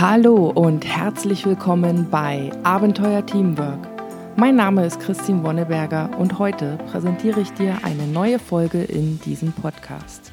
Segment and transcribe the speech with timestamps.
[0.00, 3.88] Hallo und herzlich willkommen bei Abenteuer Teamwork.
[4.36, 9.50] Mein Name ist Christine Wonneberger und heute präsentiere ich dir eine neue Folge in diesem
[9.50, 10.30] Podcast.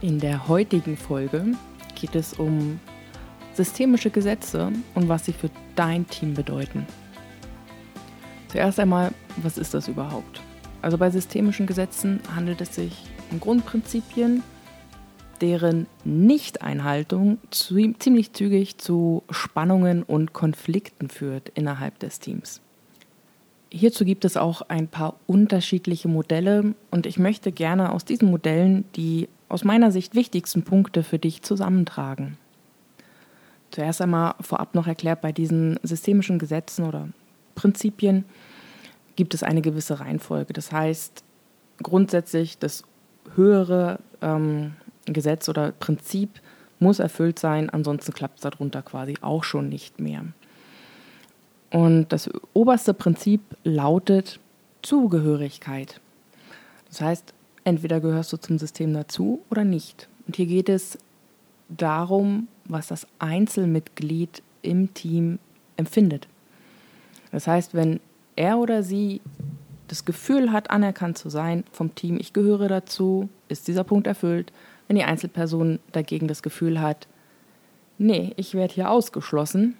[0.00, 1.48] In der heutigen Folge
[1.94, 2.80] geht es um
[3.52, 6.86] systemische Gesetze und was sie für dein Team bedeuten.
[8.48, 9.12] Zuerst einmal,
[9.42, 10.40] was ist das überhaupt?
[10.80, 14.42] Also bei systemischen Gesetzen handelt es sich um Grundprinzipien,
[15.38, 22.60] deren Nichteinhaltung ziemlich zügig zu Spannungen und Konflikten führt innerhalb des Teams.
[23.70, 28.84] Hierzu gibt es auch ein paar unterschiedliche Modelle und ich möchte gerne aus diesen Modellen
[28.94, 32.36] die aus meiner Sicht wichtigsten Punkte für dich zusammentragen.
[33.70, 37.08] Zuerst einmal vorab noch erklärt, bei diesen systemischen Gesetzen oder
[37.54, 38.24] Prinzipien
[39.16, 40.52] gibt es eine gewisse Reihenfolge.
[40.52, 41.24] Das heißt,
[41.82, 42.84] grundsätzlich das
[43.34, 44.74] höhere ähm,
[45.06, 46.40] Gesetz oder Prinzip
[46.78, 50.24] muss erfüllt sein, ansonsten klappt es darunter quasi auch schon nicht mehr.
[51.70, 54.40] Und das oberste Prinzip lautet
[54.82, 56.00] Zugehörigkeit.
[56.88, 57.34] Das heißt,
[57.64, 60.08] entweder gehörst du zum System dazu oder nicht.
[60.26, 60.98] Und hier geht es
[61.68, 65.38] darum, was das Einzelmitglied im Team
[65.76, 66.28] empfindet.
[67.32, 68.00] Das heißt, wenn
[68.36, 69.20] er oder sie
[69.88, 74.52] das Gefühl hat, anerkannt zu sein vom Team, ich gehöre dazu, ist dieser Punkt erfüllt.
[74.86, 77.08] Wenn die Einzelperson dagegen das Gefühl hat,
[77.98, 79.76] nee, ich werde hier ausgeschlossen,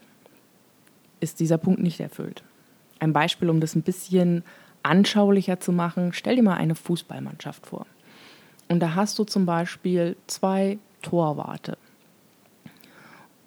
[1.21, 2.43] ist dieser Punkt nicht erfüllt.
[2.98, 4.43] Ein Beispiel, um das ein bisschen
[4.83, 7.87] anschaulicher zu machen, stell dir mal eine Fußballmannschaft vor.
[8.69, 11.79] Und da hast du zum Beispiel zwei Torwarte.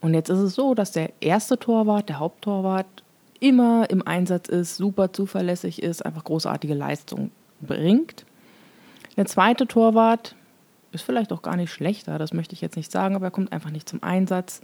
[0.01, 2.87] Und jetzt ist es so, dass der erste Torwart, der Haupttorwart,
[3.41, 8.25] immer im Einsatz ist, super zuverlässig ist, einfach großartige Leistung bringt.
[9.17, 10.35] Der zweite Torwart
[10.91, 13.51] ist vielleicht auch gar nicht schlechter, das möchte ich jetzt nicht sagen, aber er kommt
[13.51, 14.61] einfach nicht zum Einsatz,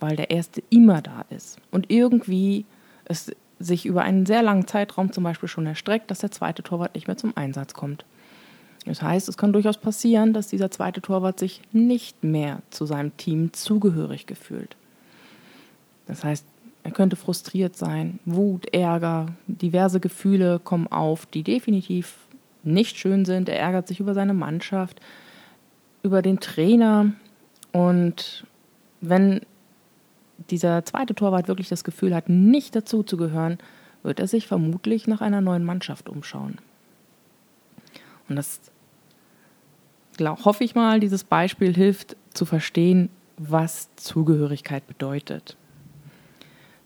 [0.00, 1.58] weil der erste immer da ist.
[1.70, 2.64] Und irgendwie
[3.04, 6.94] es sich über einen sehr langen Zeitraum zum Beispiel schon erstreckt, dass der zweite Torwart
[6.94, 8.04] nicht mehr zum Einsatz kommt.
[8.84, 13.16] Das heißt, es kann durchaus passieren, dass dieser zweite Torwart sich nicht mehr zu seinem
[13.16, 14.76] Team zugehörig gefühlt.
[16.06, 16.44] Das heißt,
[16.84, 22.14] er könnte frustriert sein, Wut, Ärger, diverse Gefühle kommen auf, die definitiv
[22.62, 23.48] nicht schön sind.
[23.48, 25.00] Er ärgert sich über seine Mannschaft,
[26.06, 27.12] über den Trainer.
[27.72, 28.46] Und
[29.00, 29.40] wenn
[30.50, 33.58] dieser zweite Torwart wirklich das Gefühl hat, nicht dazu zu gehören,
[34.02, 36.58] wird er sich vermutlich nach einer neuen Mannschaft umschauen.
[38.28, 38.60] Und das
[40.16, 45.56] glaub, hoffe ich mal, dieses Beispiel hilft zu verstehen, was Zugehörigkeit bedeutet.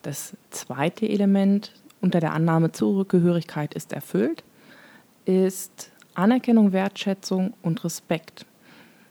[0.03, 4.43] Das zweite Element unter der Annahme Zugehörigkeit ist erfüllt,
[5.27, 8.47] ist Anerkennung, Wertschätzung und Respekt.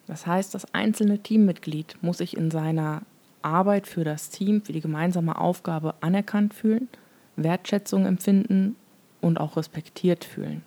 [0.09, 3.03] Das heißt, das einzelne Teammitglied muss sich in seiner
[3.43, 6.89] Arbeit für das Team, für die gemeinsame Aufgabe anerkannt fühlen,
[7.35, 8.75] Wertschätzung empfinden
[9.21, 10.63] und auch respektiert fühlen.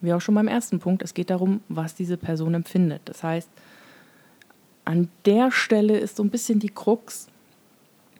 [0.00, 3.02] Wie auch schon beim ersten Punkt, es geht darum, was diese Person empfindet.
[3.06, 3.50] Das heißt,
[4.84, 7.26] an der Stelle ist so ein bisschen die Krux,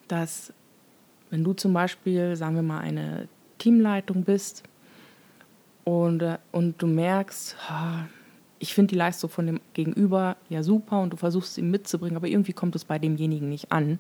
[0.09, 0.53] dass
[1.31, 4.65] wenn du zum Beispiel, sagen wir mal, eine Teamleitung bist
[5.85, 7.57] und, äh, und du merkst,
[8.59, 12.29] ich finde die Leistung von dem Gegenüber ja super und du versuchst sie mitzubringen, aber
[12.29, 13.99] irgendwie kommt es bei demjenigen nicht an,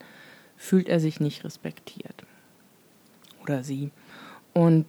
[0.56, 2.24] fühlt er sich nicht respektiert.
[3.42, 3.90] Oder sie.
[4.52, 4.86] Und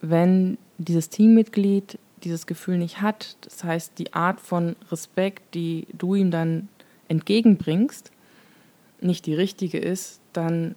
[0.00, 6.14] wenn dieses Teammitglied dieses Gefühl nicht hat, das heißt die Art von Respekt, die du
[6.14, 6.68] ihm dann
[7.08, 8.10] entgegenbringst,
[9.00, 10.74] nicht die richtige ist, dann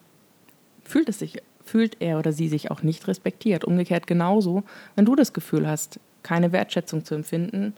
[0.84, 3.66] fühlt es sich fühlt er oder sie sich auch nicht respektiert.
[3.66, 4.64] Umgekehrt genauso,
[4.96, 7.74] wenn du das Gefühl hast, keine Wertschätzung zu empfinden,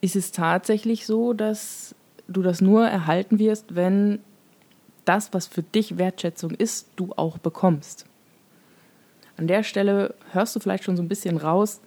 [0.00, 1.94] ist es tatsächlich so, dass
[2.28, 4.20] du das nur erhalten wirst, wenn
[5.04, 8.06] das, was für dich Wertschätzung ist, du auch bekommst.
[9.36, 11.80] An der Stelle hörst du vielleicht schon so ein bisschen raus,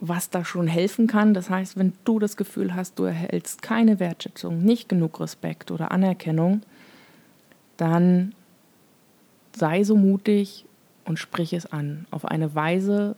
[0.00, 1.34] was da schon helfen kann.
[1.34, 5.90] Das heißt, wenn du das Gefühl hast, du erhältst keine Wertschätzung, nicht genug Respekt oder
[5.90, 6.62] Anerkennung,
[7.76, 8.34] dann
[9.54, 10.64] sei so mutig
[11.04, 13.16] und sprich es an auf eine Weise,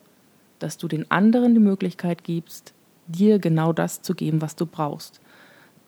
[0.58, 2.74] dass du den anderen die Möglichkeit gibst,
[3.08, 5.20] dir genau das zu geben, was du brauchst.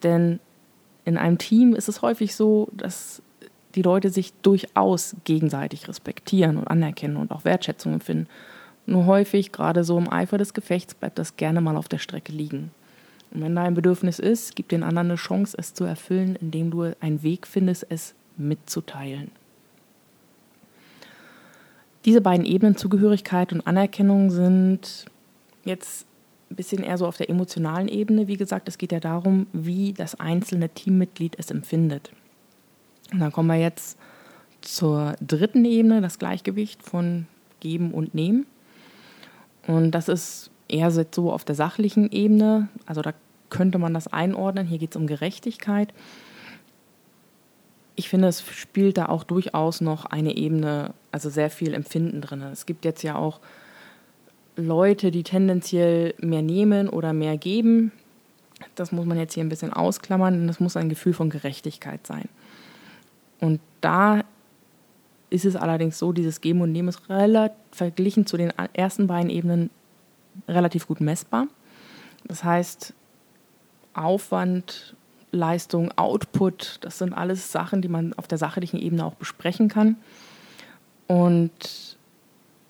[0.02, 0.40] Denn
[1.04, 3.22] in einem Team ist es häufig so, dass
[3.74, 8.26] die Leute sich durchaus gegenseitig respektieren und anerkennen und auch Wertschätzung empfinden.
[8.86, 12.32] Nur häufig, gerade so im Eifer des Gefechts, bleibt das gerne mal auf der Strecke
[12.32, 12.72] liegen.
[13.30, 16.70] Und wenn da ein Bedürfnis ist, gib den anderen eine Chance, es zu erfüllen, indem
[16.70, 19.30] du einen Weg findest, es mitzuteilen.
[22.04, 25.04] Diese beiden Ebenen, Zugehörigkeit und Anerkennung, sind
[25.64, 26.06] jetzt
[26.56, 28.28] bisschen eher so auf der emotionalen Ebene.
[28.28, 32.10] Wie gesagt, es geht ja darum, wie das einzelne Teammitglied es empfindet.
[33.12, 33.98] Und dann kommen wir jetzt
[34.60, 37.26] zur dritten Ebene, das Gleichgewicht von
[37.60, 38.46] Geben und Nehmen.
[39.66, 42.68] Und das ist eher so auf der sachlichen Ebene.
[42.86, 43.14] Also da
[43.48, 44.66] könnte man das einordnen.
[44.66, 45.92] Hier geht es um Gerechtigkeit.
[47.96, 52.40] Ich finde, es spielt da auch durchaus noch eine Ebene, also sehr viel Empfinden drin.
[52.42, 53.40] Es gibt jetzt ja auch
[54.60, 57.92] Leute, die tendenziell mehr nehmen oder mehr geben.
[58.74, 62.06] Das muss man jetzt hier ein bisschen ausklammern, denn es muss ein Gefühl von Gerechtigkeit
[62.06, 62.28] sein.
[63.40, 64.22] Und da
[65.30, 67.02] ist es allerdings so, dieses Geben und Nehmen ist
[67.70, 69.70] verglichen zu den ersten beiden Ebenen
[70.48, 71.46] relativ gut messbar.
[72.24, 72.94] Das heißt,
[73.94, 74.94] Aufwand,
[75.32, 79.96] Leistung, Output, das sind alles Sachen, die man auf der sachlichen Ebene auch besprechen kann.
[81.06, 81.96] Und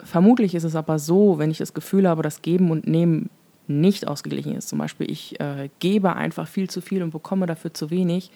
[0.05, 3.31] vermutlich ist es aber so, wenn ich das Gefühl habe, dass Geben und Nehmen
[3.67, 7.73] nicht ausgeglichen ist, zum Beispiel ich äh, gebe einfach viel zu viel und bekomme dafür
[7.73, 8.31] zu wenig,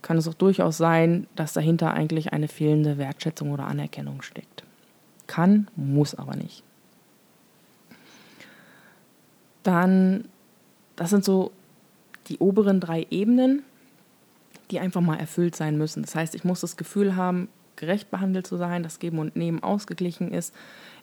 [0.00, 4.64] kann es auch durchaus sein, dass dahinter eigentlich eine fehlende Wertschätzung oder Anerkennung steckt.
[5.26, 6.62] Kann, muss aber nicht.
[9.62, 10.24] Dann,
[10.96, 11.52] das sind so
[12.28, 13.62] die oberen drei Ebenen,
[14.70, 16.02] die einfach mal erfüllt sein müssen.
[16.02, 17.48] Das heißt, ich muss das Gefühl haben,
[17.78, 20.54] gerecht behandelt zu sein, dass Geben und Nehmen ausgeglichen ist.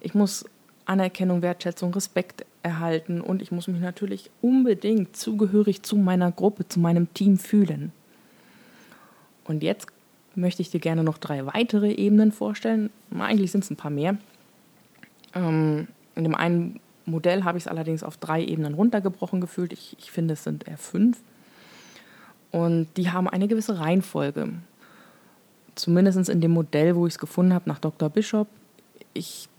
[0.02, 0.46] Ich muss
[0.86, 6.80] Anerkennung, Wertschätzung, Respekt erhalten und ich muss mich natürlich unbedingt zugehörig zu meiner Gruppe, zu
[6.80, 7.92] meinem Team fühlen.
[9.46, 9.88] Und jetzt
[10.36, 12.90] möchte ich dir gerne noch drei weitere Ebenen vorstellen.
[13.18, 14.18] Eigentlich sind es ein paar mehr.
[15.34, 19.74] Ähm, in dem einen Modell habe ich es allerdings auf drei Ebenen runtergebrochen gefühlt.
[19.74, 21.20] Ich, ich finde, es sind eher fünf.
[22.52, 24.50] Und die haben eine gewisse Reihenfolge.
[25.76, 28.10] Zumindest in dem Modell, wo ich es gefunden habe, nach Dr.
[28.10, 28.48] Bishop.
[29.14, 29.50] Ich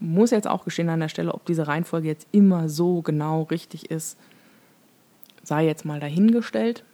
[0.00, 3.90] muss jetzt auch gestehen an der Stelle, ob diese Reihenfolge jetzt immer so genau richtig
[3.90, 4.18] ist,
[5.42, 6.84] sei jetzt mal dahingestellt.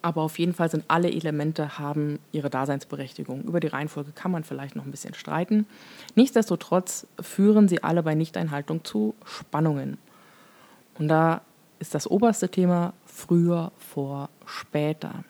[0.00, 3.42] Aber auf jeden Fall sind alle Elemente haben ihre Daseinsberechtigung.
[3.42, 5.66] Über die Reihenfolge kann man vielleicht noch ein bisschen streiten.
[6.14, 9.98] Nichtsdestotrotz führen sie alle bei Nichteinhaltung zu Spannungen.
[10.98, 11.42] Und da
[11.80, 15.24] ist das oberste Thema früher vor später.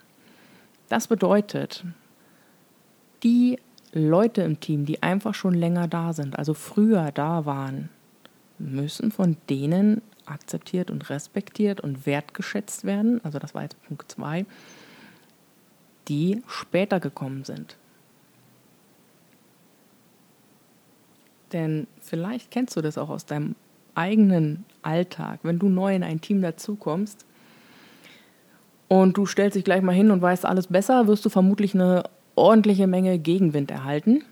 [0.89, 1.85] Das bedeutet,
[3.23, 3.59] die
[3.93, 7.89] Leute im Team, die einfach schon länger da sind, also früher da waren,
[8.59, 14.45] müssen von denen akzeptiert und respektiert und wertgeschätzt werden, also das war jetzt Punkt 2,
[16.09, 17.77] die später gekommen sind.
[21.53, 23.55] Denn vielleicht kennst du das auch aus deinem
[23.95, 27.25] eigenen Alltag, wenn du neu in ein Team dazukommst
[28.87, 32.05] und du stellst dich gleich mal hin und weißt alles besser, wirst du vermutlich eine
[32.39, 34.23] ordentliche Menge Gegenwind erhalten.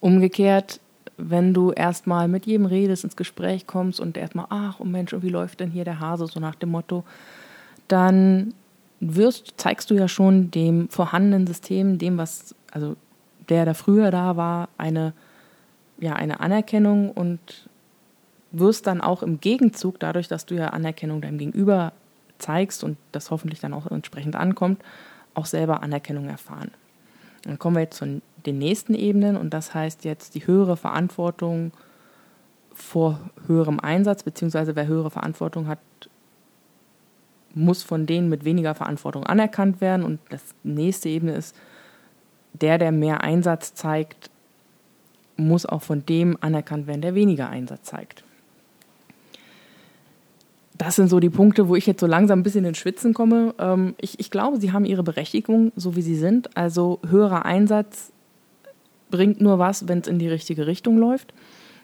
[0.00, 0.80] Umgekehrt
[1.18, 5.28] wenn du erstmal mit jedem redest, ins Gespräch kommst und erstmal, ach, oh Mensch, wie
[5.28, 7.04] läuft denn hier der Hase, so nach dem Motto,
[7.88, 8.54] dann
[9.00, 12.94] wirst, zeigst du ja schon dem vorhandenen System, dem, was, also
[13.48, 15.12] der da früher da war, eine,
[15.98, 17.68] ja, eine Anerkennung und
[18.52, 21.92] wirst dann auch im Gegenzug, dadurch, dass du ja Anerkennung deinem Gegenüber
[22.38, 24.80] zeigst und das hoffentlich dann auch entsprechend ankommt,
[25.38, 26.70] auch selber Anerkennung erfahren.
[27.42, 31.72] Dann kommen wir jetzt zu den nächsten Ebenen und das heißt jetzt die höhere Verantwortung
[32.74, 35.78] vor höherem Einsatz, beziehungsweise wer höhere Verantwortung hat,
[37.54, 40.04] muss von denen mit weniger Verantwortung anerkannt werden.
[40.04, 41.56] Und das nächste Ebene ist,
[42.52, 44.30] der, der mehr Einsatz zeigt,
[45.36, 48.24] muss auch von dem anerkannt werden, der weniger Einsatz zeigt
[50.78, 53.54] das sind so die Punkte, wo ich jetzt so langsam ein bisschen ins Schwitzen komme.
[53.58, 56.56] Ähm, ich, ich glaube, sie haben ihre Berechtigung, so wie sie sind.
[56.56, 58.12] Also höherer Einsatz
[59.10, 61.34] bringt nur was, wenn es in die richtige Richtung läuft.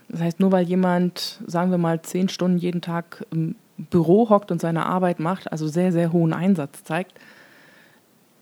[0.09, 4.53] Das heißt, nur weil jemand, sagen wir mal, zehn Stunden jeden Tag im Büro hockt
[4.53, 7.15] und seine Arbeit macht, also sehr, sehr hohen Einsatz zeigt,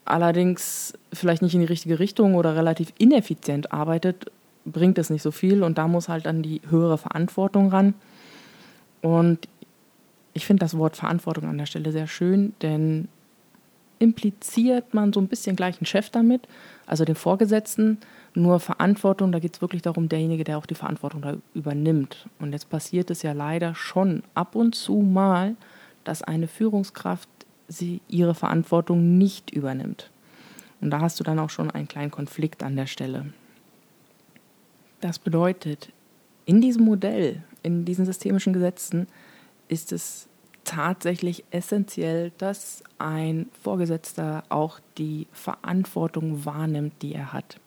[0.05, 4.31] allerdings vielleicht nicht in die richtige Richtung oder relativ ineffizient arbeitet,
[4.67, 7.95] bringt es nicht so viel und da muss halt dann die höhere Verantwortung ran.
[9.01, 9.49] Und
[10.35, 13.09] ich finde das Wort Verantwortung an der Stelle sehr schön, denn
[13.99, 16.49] impliziert man so ein bisschen gleich einen Chef damit,
[16.87, 17.99] also den Vorgesetzten.
[18.35, 22.29] Nur Verantwortung, da geht es wirklich darum, derjenige, der auch die Verantwortung da übernimmt.
[22.41, 25.55] Und jetzt passiert es ja leider schon ab und zu mal,
[26.03, 27.29] dass eine Führungskraft
[27.69, 30.11] sie ihre Verantwortung nicht übernimmt.
[30.81, 33.27] Und da hast du dann auch schon einen kleinen Konflikt an der Stelle.
[35.01, 35.91] Das bedeutet,
[36.45, 39.07] in diesem Modell, in diesen systemischen Gesetzen,
[39.69, 40.29] ist es
[40.65, 47.59] tatsächlich essentiell, dass ein Vorgesetzter auch die Verantwortung wahrnimmt, die er hat.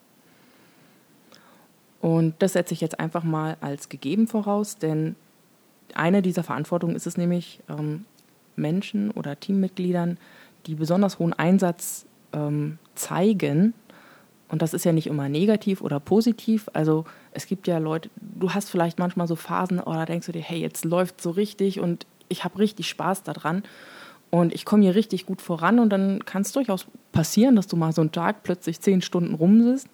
[2.01, 5.15] Und das setze ich jetzt einfach mal als gegeben voraus, denn
[5.93, 8.05] eine dieser Verantwortungen ist es nämlich, ähm,
[8.55, 10.17] Menschen oder Teammitgliedern,
[10.65, 13.73] die besonders hohen Einsatz ähm, zeigen,
[14.49, 16.69] und das ist ja nicht immer negativ oder positiv.
[16.73, 20.31] Also es gibt ja Leute, du hast vielleicht manchmal so Phasen, oder oh, denkst du
[20.31, 23.63] dir, hey, jetzt läuft so richtig und ich habe richtig Spaß daran
[24.29, 27.75] und ich komme hier richtig gut voran und dann kann es durchaus passieren, dass du
[27.75, 29.89] mal so einen Tag plötzlich zehn Stunden rumsitzt,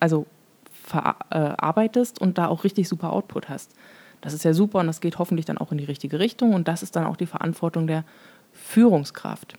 [0.00, 0.26] also
[0.72, 3.72] verarbeitest und da auch richtig super Output hast.
[4.20, 6.68] Das ist ja super und das geht hoffentlich dann auch in die richtige Richtung und
[6.68, 8.04] das ist dann auch die Verantwortung der
[8.52, 9.54] Führungskraft,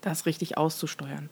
[0.00, 1.28] das richtig auszusteuern.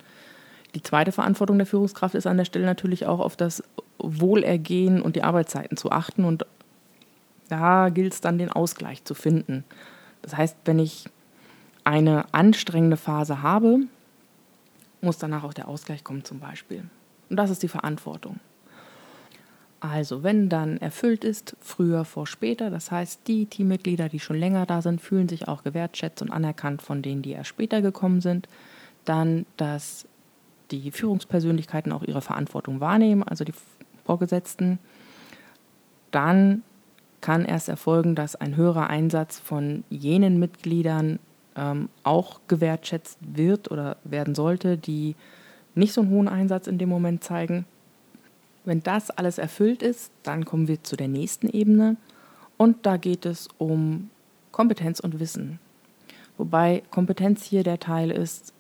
[0.75, 3.63] Die zweite Verantwortung der Führungskraft ist an der Stelle natürlich auch auf das
[3.99, 6.47] Wohlergehen und die Arbeitszeiten zu achten und
[7.49, 9.65] da gilt es dann den Ausgleich zu finden.
[10.23, 11.05] Das heißt, wenn ich
[11.85, 13.81] eine anstrengende Phase habe,
[15.03, 16.85] muss danach auch der Ausgleich kommen zum Beispiel.
[17.29, 18.41] Und das ist die Verantwortung.
[19.81, 24.65] Also, wenn dann erfüllt ist, früher vor später, das heißt, die Teammitglieder, die schon länger
[24.65, 28.49] da sind, fühlen sich auch gewertschätzt und anerkannt von denen, die erst später gekommen sind,
[29.05, 30.07] dann, dass
[30.71, 33.55] die Führungspersönlichkeiten auch ihre Verantwortung wahrnehmen, also die
[34.05, 34.79] Vorgesetzten,
[36.11, 36.63] dann
[37.21, 41.19] kann erst erfolgen, dass ein höherer Einsatz von jenen Mitgliedern
[41.57, 45.17] ähm, auch gewertschätzt wird oder werden sollte, die
[45.75, 47.65] nicht so einen hohen Einsatz in dem Moment zeigen.
[48.65, 51.97] Wenn das alles erfüllt ist, dann kommen wir zu der nächsten Ebene
[52.57, 54.11] und da geht es um
[54.53, 55.59] Kompetenz und Wissen.
[56.37, 58.53] Wobei Kompetenz hier der Teil ist,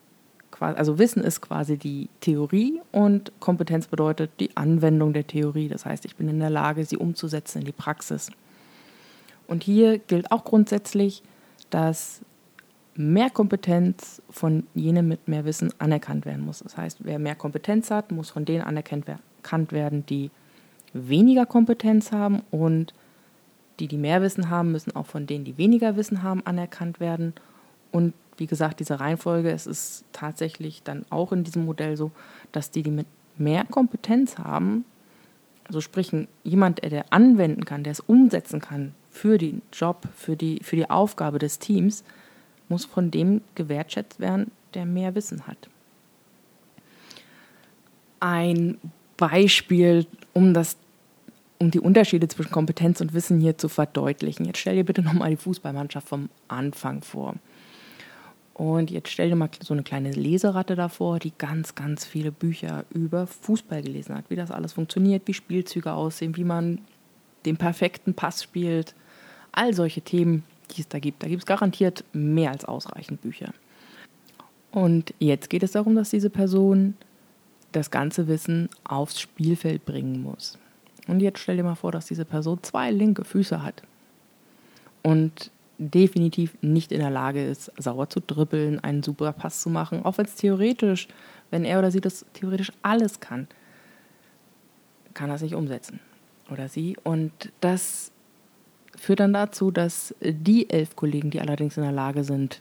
[0.61, 5.69] also Wissen ist quasi die Theorie und Kompetenz bedeutet die Anwendung der Theorie.
[5.69, 8.31] Das heißt, ich bin in der Lage, sie umzusetzen in die Praxis.
[9.47, 11.23] Und hier gilt auch grundsätzlich,
[11.71, 12.23] dass
[12.97, 16.61] mehr Kompetenz von jenem mit mehr Wissen anerkannt werden muss.
[16.61, 20.31] Das heißt, wer mehr Kompetenz hat, muss von denen anerkannt werden, die
[20.93, 22.95] weniger Kompetenz haben und
[23.81, 27.35] die, die mehr Wissen haben, müssen auch von denen, die weniger Wissen haben, anerkannt werden.
[27.91, 32.11] Und wie gesagt, diese Reihenfolge, es ist tatsächlich dann auch in diesem Modell so,
[32.53, 34.85] dass die, die mit mehr Kompetenz haben,
[35.67, 36.13] also sprich
[36.43, 40.91] jemand, der anwenden kann, der es umsetzen kann für den Job, für die, für die
[40.91, 42.05] Aufgabe des Teams,
[42.69, 45.69] muss von dem gewertschätzt werden, der mehr Wissen hat.
[48.21, 48.79] Ein
[49.17, 50.77] Beispiel, um das
[51.59, 54.45] um die Unterschiede zwischen Kompetenz und Wissen hier zu verdeutlichen.
[54.45, 57.37] Jetzt stell dir bitte nochmal die Fußballmannschaft vom Anfang vor.
[58.55, 62.85] Und jetzt stell dir mal so eine kleine Leseratte davor, die ganz, ganz viele Bücher
[62.91, 66.79] über Fußball gelesen hat, wie das alles funktioniert, wie Spielzüge aussehen, wie man
[67.45, 68.95] den perfekten Pass spielt,
[69.51, 71.23] all solche Themen, die es da gibt.
[71.23, 73.53] Da gibt es garantiert mehr als ausreichend Bücher.
[74.71, 76.95] Und jetzt geht es darum, dass diese Person
[77.73, 80.59] das ganze Wissen aufs Spielfeld bringen muss.
[81.09, 83.83] Und jetzt stell dir mal vor, dass diese Person zwei linke Füße hat
[85.03, 90.05] und definitiv nicht in der Lage ist, sauer zu dribbeln, einen super Pass zu machen,
[90.05, 91.09] auch wenn es theoretisch,
[91.51, 93.49] wenn er oder sie das theoretisch alles kann,
[95.15, 96.01] kann er es nicht umsetzen.
[96.51, 96.97] Oder sie.
[97.03, 98.13] Und das
[98.97, 102.61] führt dann dazu, dass die elf Kollegen, die allerdings in der Lage sind,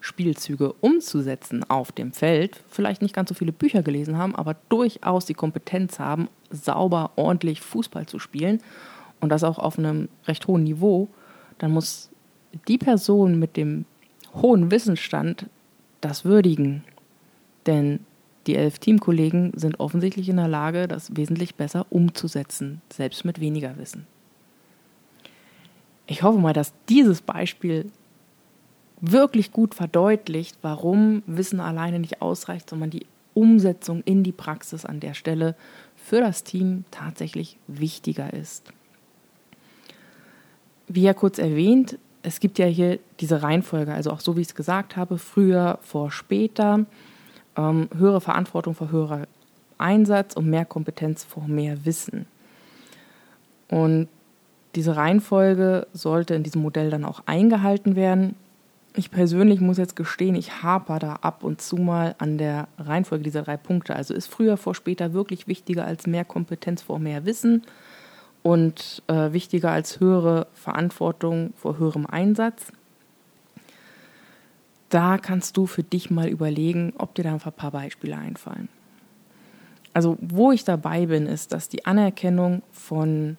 [0.00, 5.26] Spielzüge umzusetzen auf dem Feld, vielleicht nicht ganz so viele Bücher gelesen haben, aber durchaus
[5.26, 8.60] die Kompetenz haben, sauber, ordentlich Fußball zu spielen
[9.20, 11.08] und das auch auf einem recht hohen Niveau,
[11.62, 12.10] dann muss
[12.68, 13.86] die Person mit dem
[14.34, 15.46] hohen Wissensstand
[16.02, 16.84] das würdigen.
[17.66, 18.00] Denn
[18.46, 23.78] die elf Teamkollegen sind offensichtlich in der Lage, das wesentlich besser umzusetzen, selbst mit weniger
[23.78, 24.06] Wissen
[26.06, 27.90] ich hoffe mal, dass dieses Beispiel
[29.00, 35.00] wirklich gut verdeutlicht, warum Wissen alleine nicht ausreicht, sondern die Umsetzung in die Praxis an
[35.00, 35.56] der Stelle
[35.96, 38.72] für das Team tatsächlich wichtiger ist.
[40.94, 44.48] Wie ja kurz erwähnt, es gibt ja hier diese Reihenfolge, also auch so wie ich
[44.48, 46.84] es gesagt habe, früher vor später,
[47.56, 49.26] ähm, höhere Verantwortung vor höherer
[49.78, 52.26] Einsatz und mehr Kompetenz vor mehr Wissen.
[53.68, 54.08] Und
[54.74, 58.36] diese Reihenfolge sollte in diesem Modell dann auch eingehalten werden.
[58.94, 63.24] Ich persönlich muss jetzt gestehen, ich haper da ab und zu mal an der Reihenfolge
[63.24, 63.96] dieser drei Punkte.
[63.96, 67.62] Also ist früher vor später wirklich wichtiger als mehr Kompetenz vor mehr Wissen
[68.42, 72.72] und äh, wichtiger als höhere Verantwortung vor höherem Einsatz.
[74.88, 78.68] Da kannst du für dich mal überlegen, ob dir da ein paar Beispiele einfallen.
[79.94, 83.36] Also wo ich dabei bin, ist, dass die Anerkennung von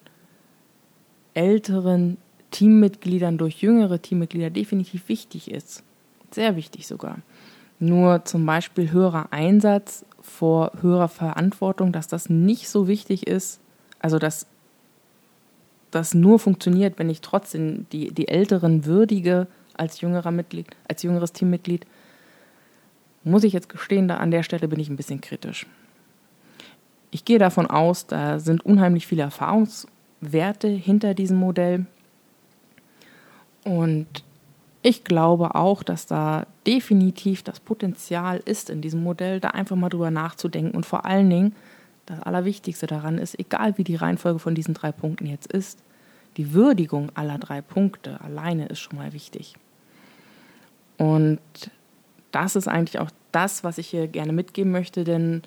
[1.34, 2.16] älteren
[2.50, 5.82] Teammitgliedern durch jüngere Teammitglieder definitiv wichtig ist.
[6.30, 7.18] Sehr wichtig sogar.
[7.80, 13.60] Nur zum Beispiel höherer Einsatz vor höherer Verantwortung, dass das nicht so wichtig ist,
[13.98, 14.46] also dass
[15.94, 21.32] das nur funktioniert, wenn ich trotzdem die, die Älteren würdige als jüngerer Mitglied, als jüngeres
[21.32, 21.86] Teammitglied,
[23.24, 25.66] muss ich jetzt gestehen, da an der Stelle bin ich ein bisschen kritisch.
[27.10, 31.86] Ich gehe davon aus, da sind unheimlich viele Erfahrungswerte hinter diesem Modell.
[33.64, 34.06] Und
[34.82, 39.88] ich glaube auch, dass da definitiv das Potenzial ist in diesem Modell, da einfach mal
[39.88, 41.54] drüber nachzudenken und vor allen Dingen,
[42.06, 45.78] das Allerwichtigste daran ist, egal wie die Reihenfolge von diesen drei Punkten jetzt ist,
[46.36, 49.54] die Würdigung aller drei Punkte alleine ist schon mal wichtig.
[50.98, 51.40] Und
[52.32, 55.42] das ist eigentlich auch das, was ich hier gerne mitgeben möchte, denn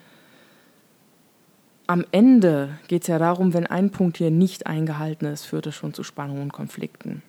[1.87, 5.75] am Ende geht es ja darum, wenn ein Punkt hier nicht eingehalten ist, führt es
[5.75, 7.23] schon zu Spannungen und Konflikten.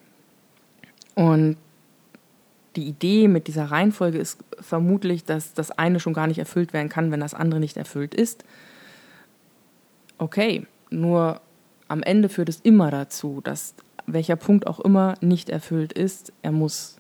[1.15, 1.57] Und
[2.75, 6.89] die Idee mit dieser Reihenfolge ist vermutlich, dass das eine schon gar nicht erfüllt werden
[6.89, 8.45] kann, wenn das andere nicht erfüllt ist.
[10.19, 11.41] Okay, nur
[11.87, 13.75] am Ende führt es immer dazu, dass
[14.07, 16.99] welcher Punkt auch immer nicht erfüllt ist, er muss,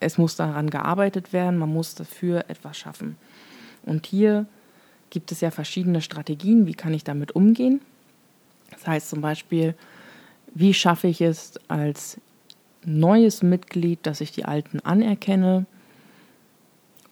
[0.00, 3.16] es muss daran gearbeitet werden, man muss dafür etwas schaffen.
[3.84, 4.46] Und hier
[5.10, 7.80] gibt es ja verschiedene Strategien, wie kann ich damit umgehen.
[8.70, 9.74] Das heißt zum Beispiel,
[10.54, 12.20] wie schaffe ich es als
[12.84, 15.66] neues Mitglied, dass ich die Alten anerkenne?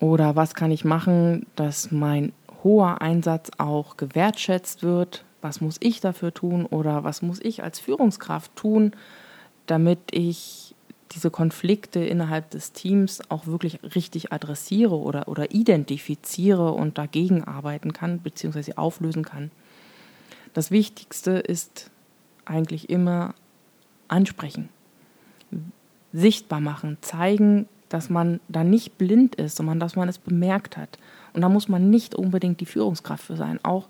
[0.00, 2.32] Oder was kann ich machen, dass mein
[2.64, 5.24] hoher Einsatz auch gewertschätzt wird?
[5.40, 8.92] Was muss ich dafür tun oder was muss ich als Führungskraft tun,
[9.66, 10.74] damit ich
[11.12, 17.92] diese Konflikte innerhalb des Teams auch wirklich richtig adressiere oder, oder identifiziere und dagegen arbeiten
[17.92, 19.50] kann, beziehungsweise auflösen kann.
[20.54, 21.90] Das Wichtigste ist
[22.46, 23.34] eigentlich immer
[24.08, 24.70] ansprechen
[26.14, 30.98] sichtbar machen, zeigen, dass man da nicht blind ist, sondern dass man es bemerkt hat.
[31.32, 33.60] Und da muss man nicht unbedingt die Führungskraft für sein.
[33.62, 33.86] Auch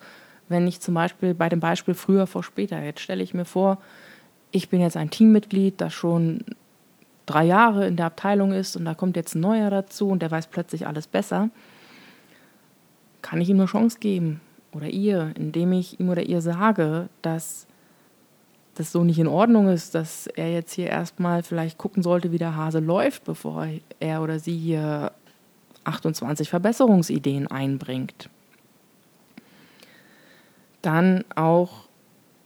[0.51, 3.79] wenn ich zum Beispiel bei dem Beispiel früher vor später, jetzt stelle ich mir vor,
[4.51, 6.45] ich bin jetzt ein Teammitglied, das schon
[7.25, 10.31] drei Jahre in der Abteilung ist und da kommt jetzt ein neuer dazu und der
[10.31, 11.49] weiß plötzlich alles besser,
[13.23, 17.67] kann ich ihm eine Chance geben oder ihr, indem ich ihm oder ihr sage, dass
[18.75, 22.39] das so nicht in Ordnung ist, dass er jetzt hier erstmal vielleicht gucken sollte, wie
[22.39, 23.69] der Hase läuft, bevor
[24.01, 25.13] er oder sie hier
[25.85, 28.29] 28 Verbesserungsideen einbringt.
[30.83, 31.85] Dann auch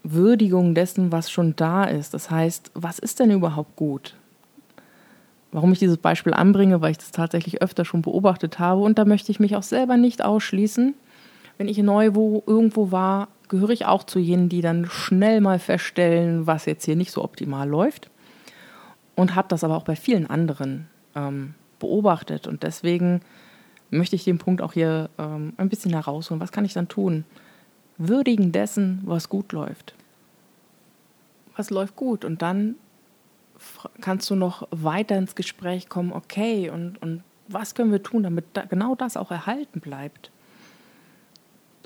[0.03, 2.15] Würdigung dessen, was schon da ist.
[2.15, 4.15] Das heißt, was ist denn überhaupt gut?
[5.51, 9.05] Warum ich dieses Beispiel anbringe, weil ich das tatsächlich öfter schon beobachtet habe und da
[9.05, 10.95] möchte ich mich auch selber nicht ausschließen.
[11.57, 15.59] Wenn ich neu wo, irgendwo war, gehöre ich auch zu jenen, die dann schnell mal
[15.59, 18.11] feststellen, was jetzt hier nicht so optimal läuft.
[19.15, 22.47] Und habe das aber auch bei vielen anderen ähm, beobachtet.
[22.47, 23.21] Und deswegen
[23.91, 26.41] möchte ich den Punkt auch hier ähm, ein bisschen herausholen.
[26.41, 27.25] Was kann ich dann tun?
[27.97, 29.95] Würdigen dessen, was gut läuft.
[31.57, 32.25] Was läuft gut?
[32.25, 32.77] Und dann
[34.01, 38.45] kannst du noch weiter ins Gespräch kommen, okay, und, und was können wir tun, damit
[38.53, 40.31] da genau das auch erhalten bleibt?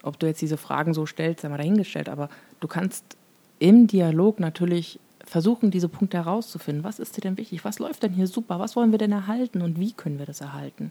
[0.03, 2.29] Ob du jetzt diese Fragen so stellst, sei mal dahingestellt, aber
[2.61, 3.17] du kannst
[3.59, 6.85] im Dialog natürlich versuchen, diese Punkte herauszufinden.
[6.85, 7.65] Was ist dir denn wichtig?
[7.65, 8.59] Was läuft denn hier super?
[8.59, 10.91] Was wollen wir denn erhalten und wie können wir das erhalten?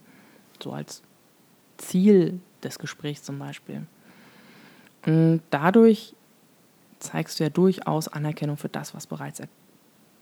[0.62, 1.02] So als
[1.78, 3.86] Ziel des Gesprächs zum Beispiel.
[5.06, 6.16] Und dadurch
[7.00, 9.42] zeigst du ja durchaus Anerkennung für das, was bereits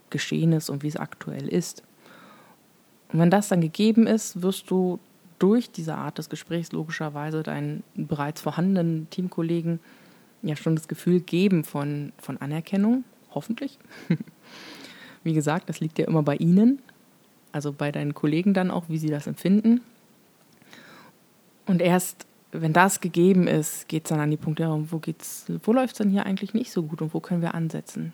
[0.10, 1.84] geschehen ist und wie es aktuell ist.
[3.12, 4.99] Und wenn das dann gegeben ist, wirst du
[5.39, 9.80] durch diese Art des Gesprächs logischerweise deinen bereits vorhandenen Teamkollegen
[10.41, 13.78] ja schon das Gefühl geben von, von Anerkennung, hoffentlich.
[15.23, 16.80] wie gesagt, das liegt ja immer bei ihnen,
[17.52, 19.82] also bei deinen Kollegen dann auch, wie sie das empfinden.
[21.65, 25.02] Und erst wenn das gegeben ist, geht es dann an die Punkte, ja, wo,
[25.63, 28.13] wo läuft es denn hier eigentlich nicht so gut und wo können wir ansetzen?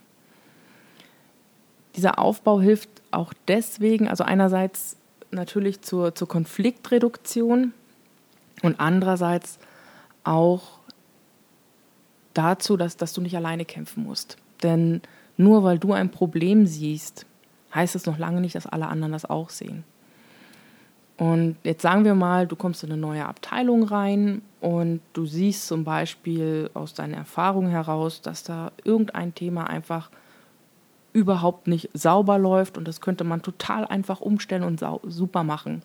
[1.95, 4.97] Dieser Aufbau hilft auch deswegen, also einerseits
[5.31, 7.73] natürlich zur, zur Konfliktreduktion
[8.61, 9.59] und andererseits
[10.23, 10.79] auch
[12.33, 14.37] dazu, dass, dass du nicht alleine kämpfen musst.
[14.63, 15.01] Denn
[15.37, 17.25] nur weil du ein Problem siehst,
[17.73, 19.83] heißt es noch lange nicht, dass alle anderen das auch sehen.
[21.17, 25.67] Und jetzt sagen wir mal, du kommst in eine neue Abteilung rein und du siehst
[25.67, 30.09] zum Beispiel aus deiner Erfahrung heraus, dass da irgendein Thema einfach
[31.15, 35.81] überhaupt nicht sauber läuft und das könnte man total einfach umstellen und super machen.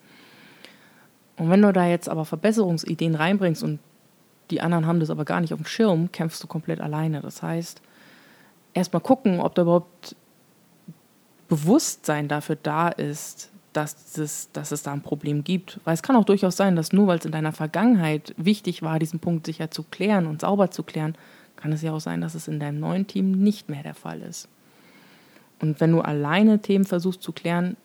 [1.37, 3.79] Und wenn du da jetzt aber Verbesserungsideen reinbringst und
[4.51, 7.21] die anderen haben das aber gar nicht auf dem Schirm, kämpfst du komplett alleine.
[7.21, 7.81] Das heißt,
[8.75, 10.17] erstmal gucken, ob da überhaupt
[11.49, 15.79] Bewusstsein dafür da ist, dass es, dass es da ein Problem gibt.
[15.85, 18.99] Weil es kann auch durchaus sein, dass nur weil es in deiner Vergangenheit wichtig war,
[18.99, 21.15] diesen Punkt sicher zu klären und sauber zu klären,
[21.55, 24.23] kann es ja auch sein, dass es in deinem neuen Team nicht mehr der Fall
[24.23, 24.49] ist.
[25.61, 27.77] Und wenn du alleine Themen versuchst zu klären,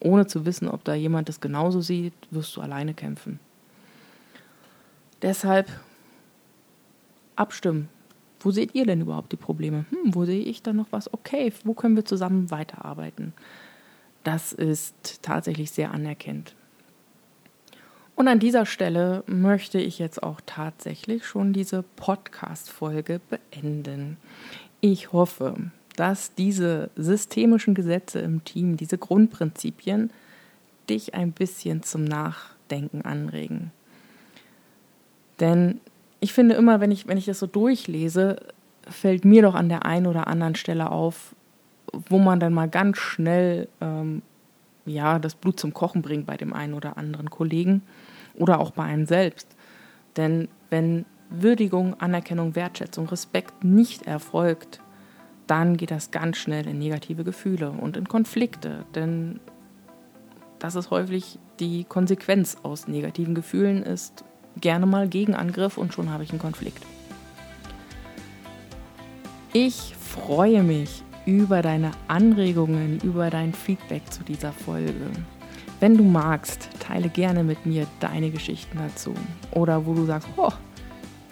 [0.00, 3.38] ohne zu wissen, ob da jemand das genauso sieht, wirst du alleine kämpfen.
[5.20, 5.68] Deshalb
[7.36, 7.88] abstimmen.
[8.40, 9.84] Wo seht ihr denn überhaupt die Probleme?
[9.90, 11.12] Hm, wo sehe ich da noch was?
[11.12, 13.32] Okay, wo können wir zusammen weiterarbeiten?
[14.24, 16.54] Das ist tatsächlich sehr anerkennt.
[18.14, 24.16] Und an dieser Stelle möchte ich jetzt auch tatsächlich schon diese Podcast-Folge beenden.
[24.80, 30.10] Ich hoffe, dass diese systemischen Gesetze im Team, diese Grundprinzipien,
[30.88, 33.70] dich ein bisschen zum Nachdenken anregen.
[35.40, 35.80] Denn
[36.20, 38.36] ich finde immer, wenn ich, wenn ich das so durchlese,
[38.88, 41.34] fällt mir doch an der einen oder anderen Stelle auf,
[42.08, 44.22] wo man dann mal ganz schnell ähm,
[44.86, 47.82] ja, das Blut zum Kochen bringt bei dem einen oder anderen Kollegen
[48.34, 49.46] oder auch bei einem selbst.
[50.16, 54.80] Denn wenn Würdigung, Anerkennung, Wertschätzung, Respekt nicht erfolgt,
[55.46, 58.84] dann geht das ganz schnell in negative Gefühle und in Konflikte.
[58.94, 59.40] Denn
[60.58, 64.24] das ist häufig die Konsequenz aus negativen Gefühlen, ist
[64.60, 66.84] gerne mal Gegenangriff und schon habe ich einen Konflikt.
[69.52, 75.10] Ich freue mich über deine Anregungen, über dein Feedback zu dieser Folge.
[75.80, 79.14] Wenn du magst, teile gerne mit mir deine Geschichten dazu.
[79.50, 80.52] Oder wo du sagst, oh,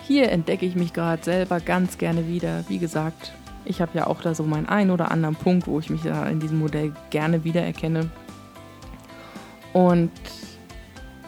[0.02, 2.64] hier entdecke ich mich gerade selber ganz gerne wieder.
[2.68, 3.32] Wie gesagt,
[3.64, 6.26] ich habe ja auch da so meinen einen oder anderen Punkt, wo ich mich da
[6.26, 8.10] in diesem Modell gerne wiedererkenne.
[9.72, 10.10] Und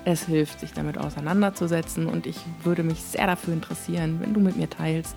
[0.04, 2.06] es hilft, sich damit auseinanderzusetzen.
[2.06, 5.16] Und ich würde mich sehr dafür interessieren, wenn du mit mir teilst,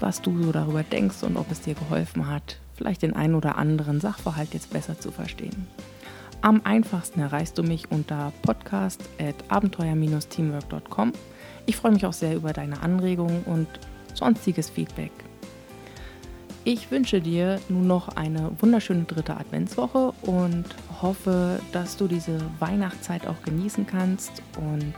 [0.00, 3.56] was du so darüber denkst und ob es dir geholfen hat, vielleicht den einen oder
[3.56, 5.66] anderen Sachverhalt jetzt besser zu verstehen.
[6.42, 11.12] Am einfachsten erreichst du mich unter podcast.abenteuer-teamwork.com.
[11.66, 13.68] Ich freue mich auch sehr über deine Anregungen und
[14.14, 15.12] sonstiges Feedback.
[16.64, 20.64] Ich wünsche dir nun noch eine wunderschöne dritte Adventswoche und
[21.00, 24.42] hoffe, dass du diese Weihnachtszeit auch genießen kannst.
[24.58, 24.92] Und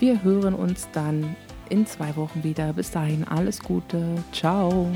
[0.00, 1.36] wir hören uns dann
[1.68, 2.72] in zwei Wochen wieder.
[2.72, 4.16] Bis dahin alles Gute.
[4.32, 4.90] Ciao.